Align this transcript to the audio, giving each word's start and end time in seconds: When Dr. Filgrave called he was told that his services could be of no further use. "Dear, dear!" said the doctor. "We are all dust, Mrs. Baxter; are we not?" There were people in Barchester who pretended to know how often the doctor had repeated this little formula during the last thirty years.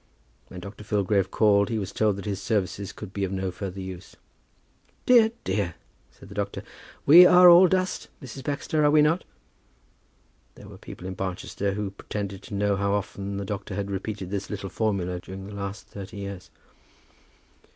When 0.47 0.61
Dr. 0.61 0.83
Filgrave 0.83 1.29
called 1.29 1.69
he 1.69 1.77
was 1.77 1.91
told 1.91 2.15
that 2.15 2.25
his 2.25 2.41
services 2.41 2.91
could 2.91 3.13
be 3.13 3.23
of 3.23 3.31
no 3.31 3.51
further 3.51 3.79
use. 3.79 4.15
"Dear, 5.05 5.29
dear!" 5.43 5.75
said 6.09 6.27
the 6.27 6.33
doctor. 6.33 6.63
"We 7.05 7.23
are 7.27 7.47
all 7.47 7.67
dust, 7.67 8.07
Mrs. 8.19 8.43
Baxter; 8.43 8.83
are 8.83 8.89
we 8.89 9.03
not?" 9.03 9.23
There 10.55 10.67
were 10.67 10.79
people 10.79 11.05
in 11.05 11.13
Barchester 11.13 11.73
who 11.73 11.91
pretended 11.91 12.41
to 12.41 12.55
know 12.55 12.77
how 12.77 12.93
often 12.93 13.37
the 13.37 13.45
doctor 13.45 13.75
had 13.75 13.91
repeated 13.91 14.31
this 14.31 14.49
little 14.49 14.71
formula 14.71 15.19
during 15.19 15.45
the 15.45 15.53
last 15.53 15.85
thirty 15.85 16.17
years. 16.17 16.49